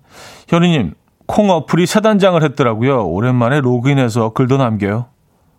[0.47, 0.95] 현우님,
[1.27, 3.07] 콩 어플이 새 단장을 했더라고요.
[3.07, 5.07] 오랜만에 로그인해서 글도 남겨요.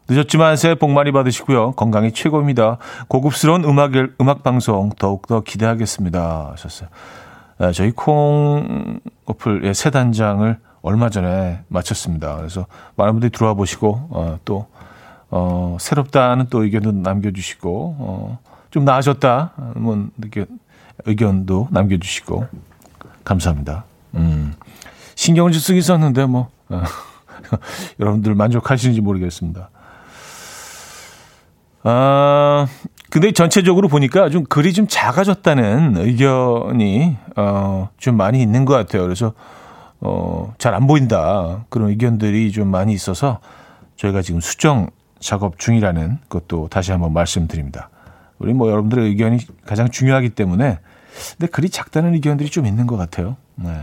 [0.08, 1.72] 늦었지만 새해 복 많이 받으시고요.
[1.72, 2.78] 건강이 최고입니다.
[3.08, 6.52] 고급스러운 음악, 음악 방송 더욱더 기대하겠습니다.
[6.52, 6.88] 하셨어요.
[7.58, 12.36] 네, 저희 콩 어플의 새 단장을 얼마 전에 마쳤습니다.
[12.36, 12.66] 그래서
[12.96, 14.66] 많은 분들이 들어와 보시고, 어, 또,
[15.30, 18.38] 어, 새롭다는 또 의견도 남겨주시고, 어,
[18.70, 19.52] 좀 나아졌다.
[19.76, 20.46] 뭐, 이렇게
[21.04, 22.46] 의견도 남겨주시고,
[23.24, 23.84] 감사합니다.
[24.14, 24.54] 음,
[25.16, 26.82] 신경을 좀 쓰기 썼는데, 뭐, 어,
[28.00, 29.68] 여러분들 만족하시는지 모르겠습니다.
[31.90, 32.66] 아,
[33.08, 39.04] 근데 전체적으로 보니까 좀 글이 좀 작아졌다는 의견이, 어, 좀 많이 있는 것 같아요.
[39.04, 39.32] 그래서,
[40.00, 41.64] 어, 잘 안 보인다.
[41.70, 43.40] 그런 의견들이 좀 많이 있어서
[43.96, 47.88] 저희가 지금 수정 작업 중이라는 것도 다시 한번 말씀드립니다.
[48.38, 50.78] 우리 뭐 여러분들의 의견이 가장 중요하기 때문에
[51.38, 53.36] 근데 글이 작다는 의견들이 좀 있는 것 같아요.
[53.54, 53.82] 네.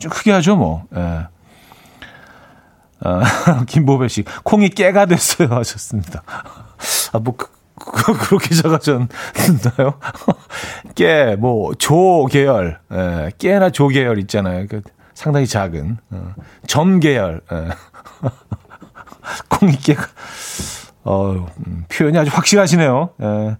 [0.00, 0.82] 좀 크게 하죠, 뭐.
[0.90, 1.20] 네.
[3.04, 3.22] 아,
[3.68, 5.48] 김보배 씨, 콩이 깨가 됐어요.
[5.48, 6.24] 하셨습니다.
[7.12, 9.08] 아, 뭐, 그, 그, 그렇게 작아졌나요?
[10.94, 14.66] 깨, 뭐, 조 계열, 예, 깨나 조 계열 있잖아요.
[14.68, 14.82] 그
[15.14, 16.34] 상당히 작은, 어,
[16.66, 17.68] 점 계열, 예.
[19.48, 20.06] 콩이 깨가,
[21.04, 23.10] 어, 음, 표현이 아주 확실하시네요.
[23.22, 23.56] 예.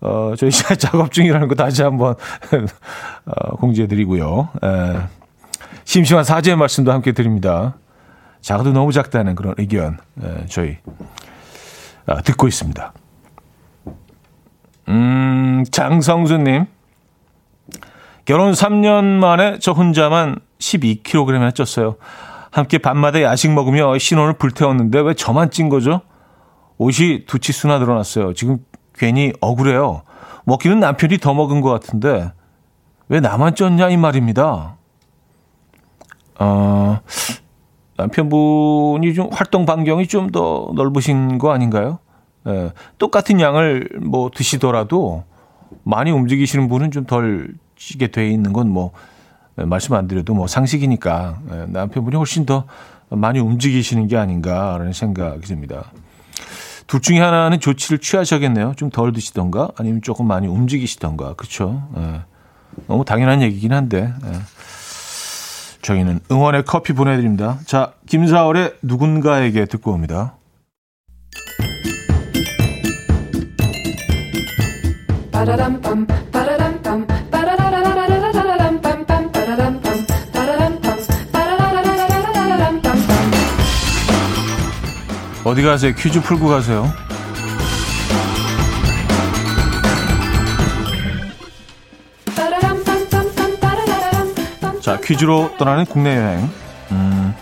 [0.00, 2.14] 어, 저희 작업 중이라는 거 다시 한번
[3.24, 4.50] 어, 공지해 드리고요.
[4.62, 5.00] 예.
[5.84, 7.76] 심심한 사죄의 말씀도 함께 드립니다.
[8.40, 11.04] 작아도 너무 작다는 그런 의견 예, 저희 아,
[12.24, 12.92] 듣고 있습니다.
[14.88, 16.66] 음, 장성수님.
[18.24, 21.96] 결혼 3년 만에 저 혼자만 12kg이나 쪘어요.
[22.50, 26.02] 함께 밤마다 야식 먹으며 신혼을 불태웠는데 왜 저만 찐 거죠?
[26.78, 28.32] 옷이 두 치수나 늘어났어요.
[28.34, 28.58] 지금
[28.94, 30.02] 괜히 억울해요.
[30.44, 32.32] 먹기는 남편이 더 먹은 것 같은데
[33.08, 34.76] 왜 나만 쪘냐 이 말입니다.
[36.38, 37.00] 어,
[37.96, 41.98] 남편분이 좀 활동 반경이 좀 더 넓으신 거 아닌가요?
[42.46, 45.24] 예, 똑같은 양을 뭐 드시더라도
[45.84, 48.92] 많이 움직이시는 분은 좀 덜 찌게 돼 있는 건뭐
[49.56, 52.64] 말씀 안 드려도 뭐 상식이니까 예, 남편분이 훨씬 더
[53.10, 55.92] 많이 움직이시는 게 아닌가라는 생각이 듭니다.
[56.86, 58.74] 둘 중에 하나는 조치를 취하셔야겠네요.
[58.76, 61.82] 좀 덜 드시던가 아니면 조금 많이 움직이시던가 그렇죠.
[61.96, 62.20] 예.
[62.88, 64.32] 너무 당연한 얘기긴 한데 예.
[65.84, 67.58] 저희는 응원의 커피 보내드립니다.
[67.66, 70.36] 자 김사월의 누군가에게 듣고 옵니다.
[85.44, 85.92] 어디 가세요?
[85.94, 87.03] 퀴즈 풀고 가세요.
[94.84, 96.50] 자, 퀴즈로 떠나는 국내 여행.
[96.90, 97.34] 음,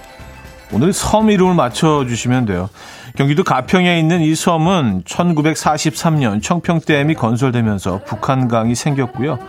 [0.73, 2.71] 오늘 섬 이름을 맞춰주시면 돼요.
[3.17, 9.41] 경기도 가평에 있는 이 섬은 1943년 청평댐이 건설되면서 북한강이 생겼고요.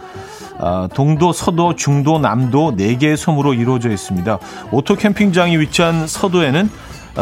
[0.58, 4.40] 아, 동도, 서도, 중도, 남도 4개의 섬으로 이루어져 있습니다.
[4.72, 6.72] 오토 캠핑장이 위치한 서도에는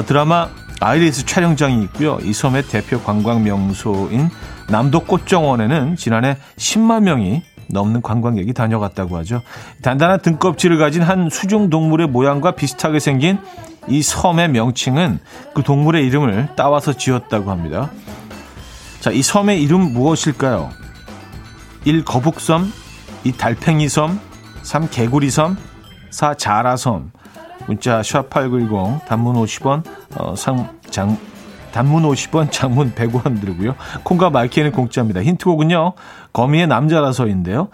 [0.05, 0.47] 드라마
[0.79, 2.17] 아이리스 촬영장이 있고요.
[2.23, 4.29] 이 섬의 대표 관광 명소인
[4.69, 9.41] 남도 꽃정원에는 지난해 10만 명이 넘는 관광객이 다녀갔다고 하죠.
[9.81, 13.37] 단단한 등껍질을 가진 한 수중 동물의 모양과 비슷하게 생긴
[13.87, 15.19] 이 섬의 명칭은
[15.53, 17.89] 그 동물의 이름을 따와서 지었다고 합니다.
[18.99, 20.69] 자, 이 섬의 이름 무엇일까요?
[21.85, 22.05] 1.
[22.05, 22.71] 거북섬
[23.23, 23.31] 2.
[23.33, 24.19] 달팽이섬
[24.61, 24.89] 3.
[24.89, 25.57] 개구리섬
[26.11, 26.35] 4.
[26.35, 27.11] 자라섬
[27.67, 29.83] 문자 샵8910 단문 50원
[30.15, 31.17] 어, 상 장
[31.71, 33.75] 단문 50원 장문 100원 들고요.
[34.03, 35.21] 콩과 마이키에는 공짜입니다.
[35.23, 35.93] 힌트곡은요.
[36.33, 37.69] 거미의 남자라서인데요.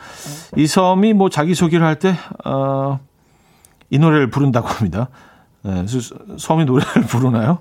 [0.56, 3.00] 이 섬이 뭐 자기소개를 할 때 어,
[3.90, 5.10] 이 노래를 부른다고 합니다.
[5.64, 5.86] 네,
[6.38, 7.60] 섬이 노래를 부르나요?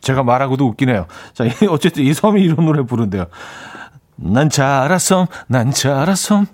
[0.00, 1.06] 제가 말하고도 웃기네요.
[1.34, 3.26] 자, 어쨌든 이 섬이 이런 노래 부른대요.
[4.16, 6.46] 난 자라섬, 난 자라섬.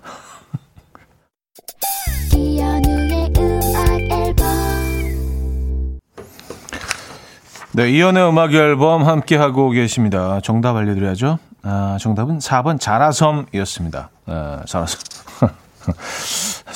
[7.71, 10.39] 네, 이연의 음악 앨범 함께 하고 계십니다.
[10.41, 11.37] 정답 알려드려야죠.
[11.61, 14.09] 아, 정답은 4번 자라섬이었습니다.
[14.25, 14.99] 아, 자라섬.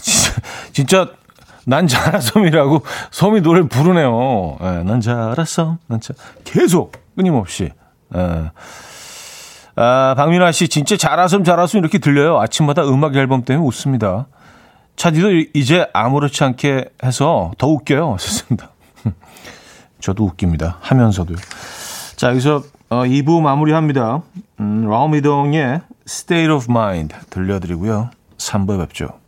[0.01, 1.07] 진짜, 진짜
[1.65, 4.57] 난 자라섬이라고 섬이 노래를 부르네요.
[4.61, 7.71] 네, 난 자라섬, 난 자, 계속 끊임없이.
[8.09, 8.51] 네.
[9.75, 12.39] 아, 박민아 씨, 진짜 자라섬, 자라섬 이렇게 들려요.
[12.39, 14.27] 아침마다 음악 앨범 때문에 웃습니다.
[14.95, 18.17] 차디도 이제 아무렇지 않게 해서 더 웃겨요.
[18.21, 18.69] 좋습니다.
[20.03, 20.79] 저도 웃깁니다.
[20.81, 21.37] 하면서도요.
[22.17, 24.21] 자, 여기서 어, 2부 마무리합니다.
[24.59, 28.09] 음, 라미동의 State of Mind 들려드리고요.
[28.37, 29.19] 3부에 뵙죠.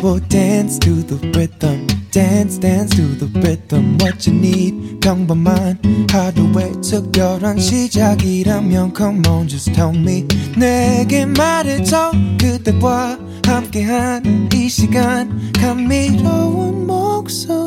[0.00, 1.97] Will dance to the rhythm.
[2.10, 5.78] Dance dance to the rhythm what you need 평범한
[6.10, 16.86] 하루의 특별한 시작이라면 come on just tell me 내게 말해줘 그대와 함께한 이 시간 감미로운
[16.86, 17.58] 목소리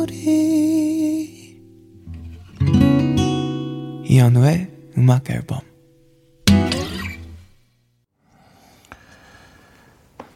[4.04, 5.60] 이현우의 음악 앨범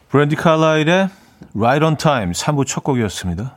[0.09, 1.09] 브랜디 칼라일의
[1.55, 3.56] Right on Time 3부 첫 곡이었습니다.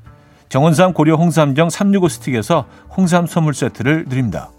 [0.51, 2.65] 정원삼 고려 홍삼정 365 스틱에서
[2.97, 4.51] 홍삼 선물 세트를 드립니다.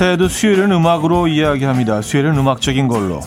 [0.00, 2.00] 새해도 수요일은 음악으로 이야기합니다.
[2.00, 3.20] 수요일은 음악적인 걸로.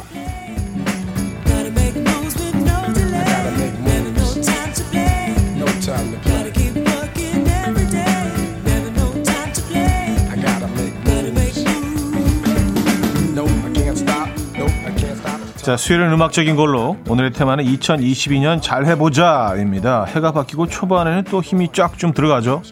[15.57, 20.05] 자, 수요일은 음악적인 걸로 오늘의 테마는 2022년 잘 해보자입니다.
[20.05, 22.63] 해가 바뀌고 초반에는 또 힘이 쫙 좀 들어가죠.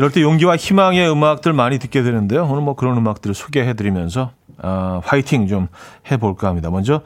[0.00, 2.46] 이럴 때 용기와 희망의 음악들 많이 듣게 되는데요.
[2.50, 4.30] 오늘 뭐 그런 음악들을 소개해드리면서
[4.62, 5.68] 어, 화이팅 좀
[6.10, 6.70] 해볼까 합니다.
[6.70, 7.02] 먼저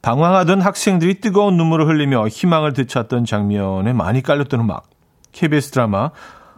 [0.00, 4.84] 방황하던 학생들이 뜨거운 눈물을 흘리며 희망을 되찾던 장면에 많이 깔렸던 음악.
[5.32, 6.12] KBS 드라마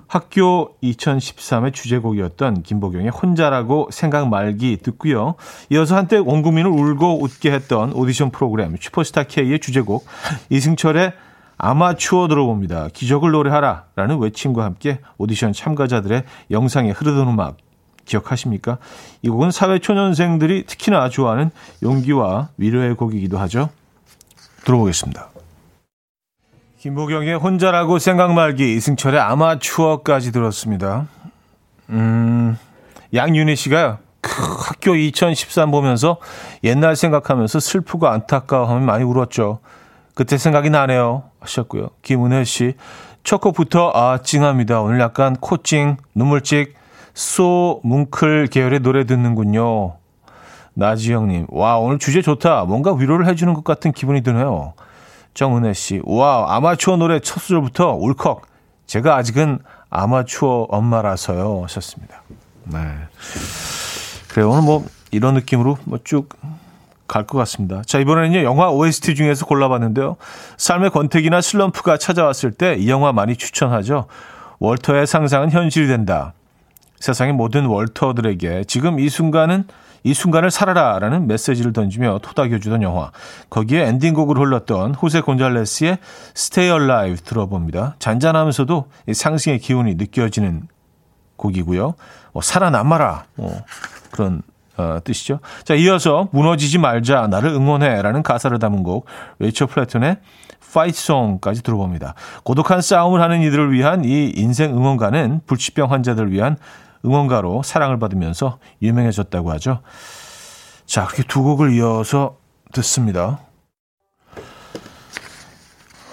[0.07, 5.37] 학교 2013의 주제곡이었던 김보경의 혼자라고 생각 말기 듣고요.
[5.71, 10.05] 이어서 한때 온 국민을 울고 웃게 했던 오디션 프로그램 슈퍼스타 K의 주제곡
[10.51, 11.15] 이승철의
[11.59, 12.89] 아마추어 들어봅니다.
[12.93, 17.57] 기적을 노래하라 라는 외침과 함께 오디션 참가자들의 영상에 흐르던 음악
[18.05, 18.79] 기억하십니까?
[19.23, 21.51] 이 곡은 사회초년생들이 특히나 좋아하는
[21.83, 23.71] 용기와 위로의 곡이기도 하죠.
[24.65, 25.29] 들어보겠습니다.
[26.79, 31.09] 김보경의 혼자라고 생각 말기, 이승철의 아마추어까지 들었습니다.
[31.91, 32.57] 음,
[33.13, 33.99] 양윤희 씨가요.
[34.21, 34.31] 크,
[34.67, 36.19] 학교 2013 보면서
[36.63, 39.59] 옛날 생각하면서 슬프고 안타까워하면 많이 울었죠.
[40.15, 41.28] 그때 생각이 나네요.
[41.41, 41.89] 하셨고요.
[42.03, 42.75] 김은혜 씨.
[43.25, 44.81] 첫 곡부터 아, 찡합니다.
[44.81, 46.75] 오늘 약간 코찡, 눈물찍,
[47.15, 49.97] 소, 뭉클 계열의 노래 듣는군요.
[50.75, 51.47] 나지영님.
[51.51, 52.65] 와, 오늘 주제 좋다.
[52.65, 54.75] 뭔가 위로를 해주는 것 같은 기분이 드네요.
[55.35, 56.01] 정은혜 씨.
[56.05, 58.43] 와, 아마추어 노래 첫 소절부터 울컥.
[58.87, 59.59] 제가 아직은
[59.91, 61.63] 아마추어 엄마라서요.
[61.65, 62.23] 하셨습니다.
[62.65, 62.79] 네.
[64.29, 64.51] 그래요.
[64.51, 66.29] 오늘 뭐 이런 느낌으로 뭐 쭉
[67.09, 67.83] 갈 것 같습니다.
[67.87, 70.17] 자, 이번에는요, 영화 OST 중에서 골라봤는데요.
[70.57, 74.07] 삶의 권태기나 슬럼프가 찾아왔을 때 이 영화 많이 추천하죠.
[74.61, 76.33] 월터의 상상은 현실이 된다.
[77.01, 79.65] 세상의 모든 월터들에게 지금 이 순간은
[80.05, 83.11] 이 순간을 살아라라는 메시지를 던지며 토닥여주던 영화.
[83.51, 85.99] 거기에 엔딩곡을 흘렀던 호세 곤잘레스의
[86.37, 87.97] Stay Alive 들어봅니다.
[87.99, 90.69] 잔잔하면서도 상승의 기운이 느껴지는
[91.37, 91.95] 곡이고요.
[92.33, 93.25] 뭐, 살아남아라.
[93.37, 93.61] 뭐,
[94.11, 94.43] 그런
[94.79, 95.41] 어, 뜻이죠.
[95.65, 99.07] 자, 이어서 무너지지 말자, 나를 응원해라는 가사를 담은 곡
[99.41, 100.19] 레이첼 플래튼의
[100.63, 102.15] Fight Song까지 들어봅니다.
[102.45, 106.57] 고독한 싸움을 하는 이들을 위한 이 인생 응원가는 불치병 환자들을 위한
[107.05, 109.81] 응원가로 사랑을 받으면서 유명해졌다고 하죠.
[110.87, 112.37] 자, 그렇게 두 곡을 이어서
[112.73, 113.41] 듣습니다.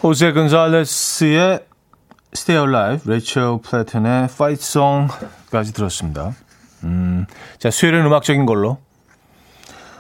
[0.02, 1.66] 호세 근살레스의
[2.34, 6.34] Stay Alive, 레이첼 플래튼의 Fight Song까지 들었습니다.
[6.84, 7.26] 음,
[7.58, 8.78] 자, 수요일은 음악적인 걸로.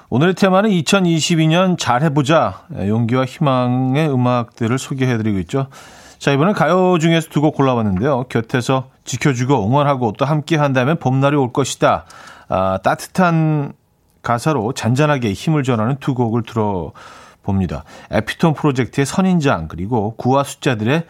[0.09, 2.65] 오늘의 테마는 2022년 잘해보자.
[2.77, 5.67] 용기와 희망의 음악들을 소개해드리고 있죠.
[6.19, 8.25] 자, 이번엔 가요 중에서 두 곡 골라봤는데요.
[8.29, 12.05] 곁에서 지켜주고 응원하고 또 함께 한다면 봄날이 올 것이다.
[12.47, 13.73] 아, 따뜻한
[14.21, 17.83] 가사로 잔잔하게 힘을 전하는 두 곡을 들어봅니다.
[18.11, 21.03] 에피톤 프로젝트의 선인장 그리고 구화 숫자들의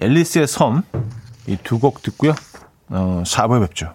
[0.00, 0.82] 앨리스의 섬
[1.48, 2.34] 이 두 곡 듣고요.
[2.88, 3.94] 어, 4부에 뵙죠.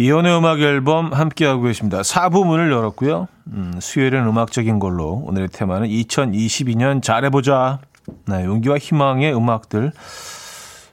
[0.00, 2.02] 이혼의 음악 앨범 함께하고 계십니다.
[2.02, 3.26] 4부 문을 열었고요.
[3.48, 7.80] 음, 수요일은 음악적인 걸로 오늘의 테마는 2022년 잘해보자.
[8.28, 9.90] 네, 용기와 희망의 음악들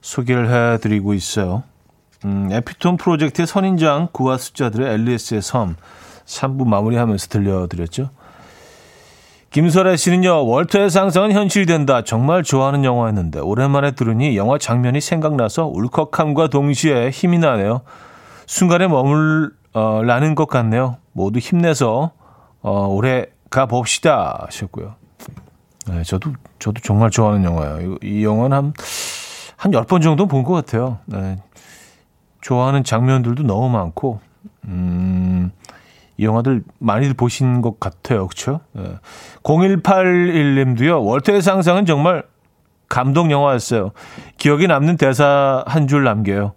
[0.02, 1.62] 소개를 해드리고 있어요.
[2.26, 5.76] 음, 에피톤 프로젝트의 선인장 구화 숫자들의 앨리스의 섬
[6.26, 8.10] 3부 마무리하면서 들려드렸죠.
[9.52, 12.04] 김설아 씨는요, 월터의 상상은 현실이 된다.
[12.04, 17.82] 정말 좋아하는 영화였는데, 오랜만에 들으니 영화 장면이 생각나서 울컥함과 동시에 힘이 나네요.
[18.48, 20.98] 순간에 머물라는 어, 것 같네요.
[21.14, 22.12] 모두 힘내서,
[22.62, 24.44] 어, 오래 가 봅시다.
[24.46, 24.96] 하셨고요.
[25.88, 27.98] 네, 저도, 저도 정말 좋아하는 영화예요.
[28.02, 28.74] 이, 이 영화는 한,
[29.58, 31.00] 한 10번 정도 본 것 같아요.
[31.06, 31.38] 네.
[32.42, 34.20] 좋아하는 장면들도 너무 많고,
[34.66, 35.52] 음,
[36.18, 38.28] 이 영화들 많이들 보신 것 같아요.
[38.28, 38.62] 그렇죠?
[38.74, 38.84] 네.
[39.44, 41.04] 0181님도요.
[41.04, 42.24] 월터의 상상은 정말
[42.88, 43.92] 감동 영화였어요.
[44.38, 46.54] 기억에 남는 대사 한 줄 남겨요.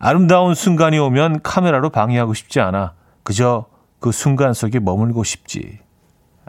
[0.00, 2.94] 아름다운 순간이 오면 카메라로 방해하고 싶지 않아.
[3.22, 3.66] 그저
[4.00, 5.78] 그 순간 속에 머물고 싶지.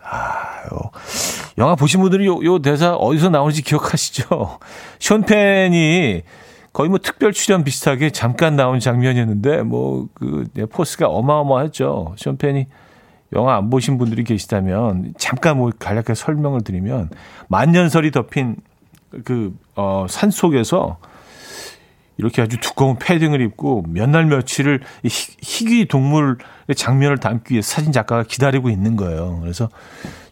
[0.02, 0.90] 아, 요.
[1.58, 4.58] 영화 보신 분들이 요, 요 대사 어디서 나오는지 기억하시죠?
[5.00, 6.24] 션펜이
[6.72, 12.16] 거의 뭐 특별 출연 비슷하게 잠깐 나온 장면이었는데 뭐그 네, 포스가 어마어마했죠.
[12.16, 12.68] 션펜이
[13.34, 17.10] 영화 안 보신 분들이 계시다면 잠깐 뭐 간략하게 설명을 드리면
[17.50, 18.56] 만년설이 덮인
[19.26, 21.00] 그 어, 산 속에서
[22.18, 26.36] 이렇게 아주 두꺼운 패딩을 입고 몇 날 며칠을 희귀 동물의
[26.76, 29.40] 장면을 담기 위해 사진 작가가 기다리고 있는 거예요.
[29.42, 29.70] 그래서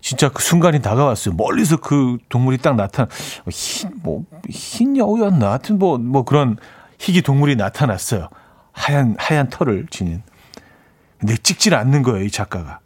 [0.02, 1.36] 진짜 그 순간이 다가왔어요.
[1.36, 3.10] 멀리서 그 동물이 딱 나타나,
[3.50, 5.50] 흰, 뭐, 흰 여우였나?
[5.50, 6.58] 하여튼 뭐, 뭐 그런
[7.00, 8.30] 희귀 동물이 나타났어요.
[8.72, 10.22] 하얀, 하얀 털을 지닌.
[11.18, 12.80] 근데 찍질 않는 거예요, 이 작가가.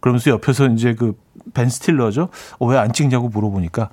[0.00, 1.14] 그러면서 옆에서 이제 그
[1.54, 2.28] 벤 스틸러죠?
[2.58, 3.90] 어, 왜 안 찍냐고 물어보니까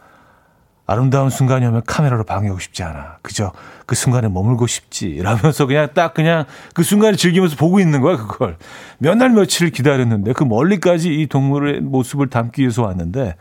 [0.89, 3.17] 아름다운 순간이 오면 카메라로 방해하고 싶지 않아.
[3.21, 3.51] 그저
[3.85, 5.21] 그 순간에 머물고 싶지.
[5.21, 8.57] 라면서 그냥 딱 그냥 그 순간을 즐기면서 보고 있는 거야, 그걸.
[8.97, 13.35] 몇 날 며칠을 기다렸는데 그 멀리까지 이 동물의 모습을 담기 위해서 왔는데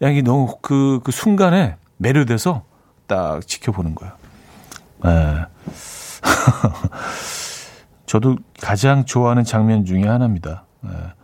[0.00, 2.62] 양이 너무 그, 그 순간에 매료돼서
[3.06, 4.16] 딱 지켜보는 거야.
[5.04, 5.44] 예.
[8.06, 10.64] 저도 가장 좋아하는 장면 중에 하나입니다.
[10.86, 11.15] 예.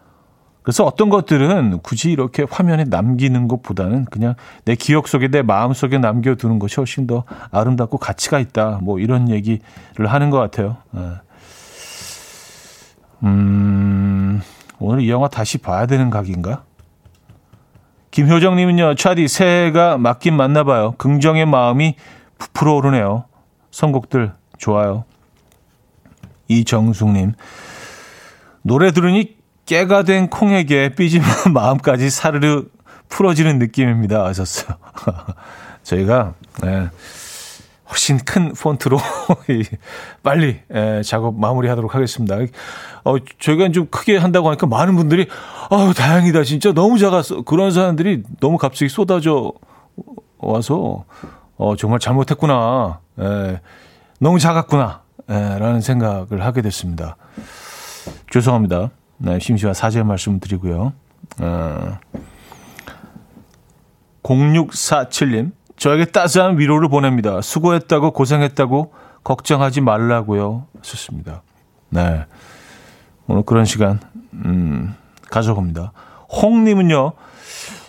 [0.63, 4.35] 그래서 어떤 것들은 굳이 이렇게 화면에 남기는 것보다는 그냥
[4.65, 8.79] 내 기억 속에 내 마음 속에 남겨두는 것이 훨씬 더 아름답고 가치가 있다.
[8.83, 9.61] 뭐 이런 얘기를
[10.07, 10.77] 하는 것 같아요.
[10.97, 11.01] 예.
[13.25, 14.41] 음,
[14.79, 16.63] 오늘 이 영화 다시 봐야 되는 각인가?
[18.13, 20.95] 김효정님은요, 차디 새해가 맞긴 맞나 봐요.
[20.99, 21.97] 긍정의 마음이
[22.39, 23.25] 부풀어 오르네요.
[23.71, 25.05] 선곡들 좋아요.
[26.49, 27.33] 이정숙님,
[28.63, 29.37] 노래 들으니
[29.67, 32.65] 깨가 된 콩에게 삐진 마음까지 사르르
[33.09, 34.25] 풀어지는 느낌입니다.
[34.25, 34.77] 하셨어요.
[35.83, 36.89] 저희가 네,
[37.91, 38.99] 훨씬 큰 폰트로
[40.23, 42.37] 빨리 예, 작업 마무리하도록 하겠습니다.
[43.05, 45.29] 어, 저희가 좀 크게 한다고 하니까 많은 분들이
[45.71, 49.53] 아 다행이다 진짜 너무 작았어 그런 사람들이 너무 갑자기 쏟아져
[50.39, 51.05] 와서
[51.57, 53.61] 어, 정말 잘못했구나 예,
[54.19, 57.17] 너무 작았구나 예, 라는 생각을 하게 됐습니다.
[58.31, 58.91] 죄송합니다.
[59.25, 60.93] 네, 심심한 사죄의 말씀 드리고요.
[61.39, 61.99] 어,
[64.25, 67.41] 0647님, 저에게 따스한 위로를 보냅니다.
[67.41, 68.93] 수고했다고 고생했다고
[69.23, 70.66] 걱정하지 말라고요.
[70.81, 71.43] 하셨습니다.
[71.91, 72.25] 네.
[73.29, 74.01] 오늘 그런 시간,
[74.33, 74.97] 음,
[75.31, 75.93] 가져봅니다.
[76.43, 77.12] 홍님은요,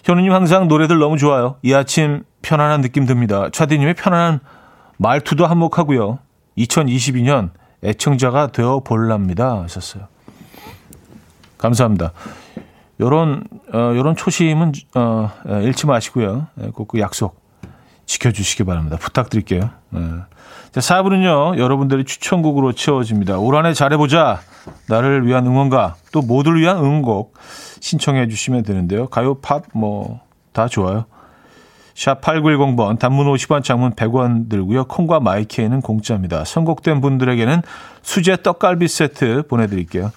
[0.04, 1.56] 현우님 항상 노래들 너무 좋아요.
[1.64, 3.50] 이 아침 편안한 느낌 듭니다.
[3.52, 4.40] 차디님의 편안한
[4.98, 6.20] 말투도 한몫하고요.
[6.60, 7.50] 2022년
[7.84, 9.64] 애청자가 되어 볼랍니다.
[9.64, 10.13] 하셨어요.
[11.64, 12.12] 감사합니다.
[13.00, 13.44] 요런,
[13.74, 15.32] 어, 요런 초심은, 어,
[15.64, 16.48] 잃지 마시고요.
[16.62, 17.42] 예, 꼭그 약속
[18.06, 18.98] 지켜주시기 바랍니다.
[19.00, 19.70] 부탁드릴게요.
[19.90, 20.00] 네.
[20.72, 23.38] 자, 4부는요, 여러분들의 추천곡으로 채워집니다.
[23.40, 24.42] 올 한 해 잘해보자.
[24.90, 27.34] 나를 위한 응원가, 또 모두를 위한 응원곡
[27.80, 29.08] 신청해 주시면 되는데요.
[29.08, 30.20] 가요, 팝, 뭐,
[30.52, 31.06] 다 좋아요.
[31.96, 34.86] 샵 8910번, 단문 50원, 장문 100원 들고요.
[34.86, 36.44] 콩과 마이케이는 공짜입니다.
[36.44, 37.62] 선곡된 분들에게는
[38.02, 40.12] 수제 떡갈비 세트 보내드릴게요.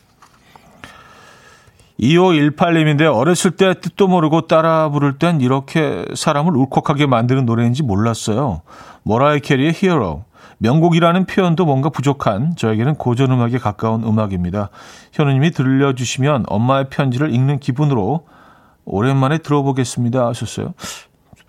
[2.01, 8.63] 2518님인데 어렸을 때 뜻도 모르고 따라 부를 땐 이렇게 사람을 울컥하게 만드는 노래인지 몰랐어요.
[9.03, 10.25] 모라이 캐리의 히어로.
[10.59, 14.71] 명곡이라는 표현도 뭔가 부족한 저에게는 고전 음악에 가까운 음악입니다.
[15.13, 18.27] 현우님이 들려주시면 엄마의 편지를 읽는 기분으로
[18.85, 20.73] 오랜만에 들어보겠습니다 하셨어요.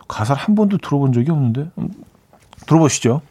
[0.07, 1.89] 가사를 한 번도 들어본 적이 없는데 음,
[2.65, 3.21] 들어보시죠.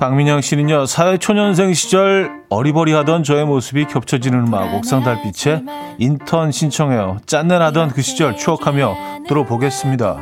[0.00, 5.62] 박민영 씨는요, 사회초년생 시절 어리버리하던 저의 모습이 겹쳐지는 음악, 옥상달빛의
[5.98, 7.18] 인턴 신청해요.
[7.26, 8.96] 짠내나던 그 시절 추억하며
[9.28, 10.16] 들어보겠습니다.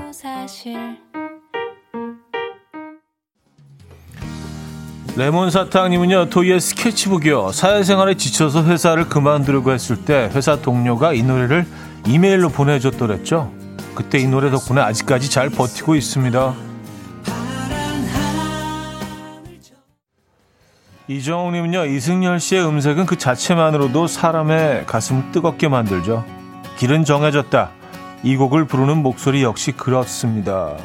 [5.16, 7.52] 레몬사탕님은요, 토이의 스케치북이요.
[7.52, 11.64] 사회생활에 지쳐서 회사를 그만두려고 했을 때 회사 동료가 이 노래를
[12.04, 13.52] 이메일로 보내줬더랬죠.
[13.94, 16.67] 그때 이 노래 덕분에 아직까지 잘 버티고 있습니다.
[21.09, 26.22] 이정욱님은요, 이승열 씨의 음색은 그 자체만으로도 사람의 가슴을 뜨겁게 만들죠.
[26.76, 27.70] 길은 정해졌다.
[28.22, 30.76] 이 곡을 부르는 목소리 역시 그렇습니다.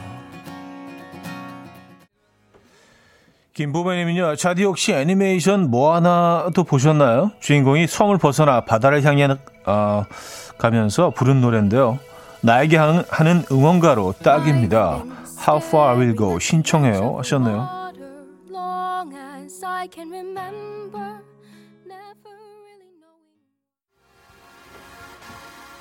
[3.53, 7.31] 김보배님은요, 자디 혹시 애니메이션 뭐 하나도 보셨나요?
[7.41, 9.27] 주인공이 섬을 벗어나 바다를 향해
[9.65, 10.05] 어,
[10.57, 11.99] 가면서 부른 노래인데요.
[12.41, 15.03] 나에게 하는 응원가로 딱입니다.
[15.45, 17.82] How far will go 신청해요 하셨네요.
[19.65, 21.21] I can remember
[21.85, 22.33] never
[22.63, 23.27] really knowing.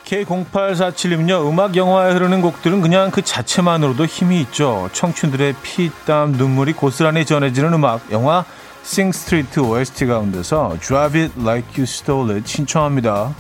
[0.05, 4.89] K0847님은요, 음악 영화에 흐르는 곡들은 그냥 그 자체만으로도 힘이 있죠.
[4.93, 8.45] 청춘들의 피, 땀, 눈물이 고스란히 전해지는 음악, 영화
[8.85, 13.35] Sing Street OST 가운데서 Drive It Like You Stole It 신청합니다.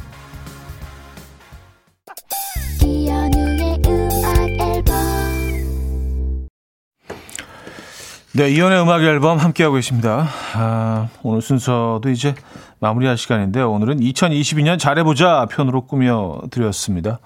[8.34, 10.26] 네, 이연의 음악 앨범 함께하고 계십니다.
[10.54, 12.34] 아, 오늘 순서도 이제
[12.80, 17.18] 마무리할 시간인데 오늘은 2022년 잘해보자 편으로 꾸며드렸습니다.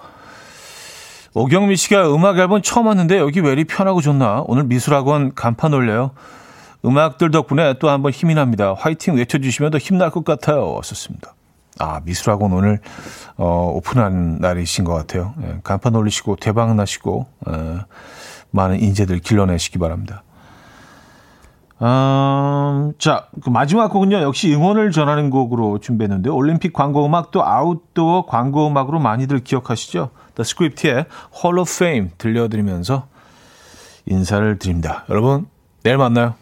[1.33, 4.43] 오경미 씨가 음악 앨범 처음 왔는데 여기 왜 이리 편하고 좋나?
[4.49, 6.11] 오늘 미술학원 간판 올려요.
[6.85, 8.75] 음악들 덕분에 또 한번 힘이 납니다.
[8.77, 10.73] 화이팅 외쳐주시면 더 힘날 것 같아요.
[10.73, 11.35] 왔었습니다.
[11.79, 12.81] 아, 미술학원 오늘,
[13.37, 15.35] 어, 오픈한 날이신 것 같아요.
[15.45, 17.79] 예, 간판 올리시고 대박 나시고, 예,
[18.51, 20.25] 많은 인재들 길러내시기 바랍니다.
[21.83, 28.27] 음, 자, 그 마지막 곡은요, 역시 응원을 전하는 곡으로 준비했는데, 올림픽 광고 음악 또 아웃도어
[28.27, 30.11] 광고 음악으로 많이들 기억하시죠?
[30.37, 31.05] The Script의
[31.35, 33.07] Hall of Fame 들려드리면서
[34.07, 35.05] 인사를 드립니다.
[35.11, 35.47] 여러분,
[35.83, 36.35] 내일 만나요.